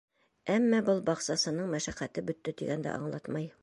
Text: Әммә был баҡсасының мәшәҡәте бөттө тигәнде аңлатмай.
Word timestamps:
Әммә 0.53 0.79
был 0.87 1.03
баҡсасының 1.11 1.71
мәшәҡәте 1.77 2.27
бөттө 2.31 2.59
тигәнде 2.63 2.95
аңлатмай. 2.99 3.53